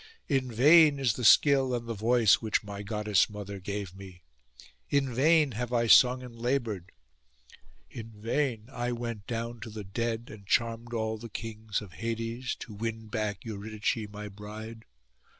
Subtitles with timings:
[0.27, 4.23] In vain is the skill and the voice which my goddess mother gave me;
[4.89, 6.91] in vain have I sung and laboured;
[7.87, 12.55] in vain I went down to the dead, and charmed all the kings of Hades,
[12.61, 14.85] to win back Eurydice my bride.